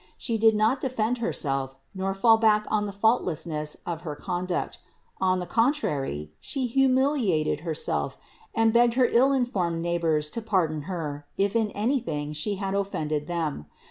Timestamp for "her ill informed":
8.95-9.83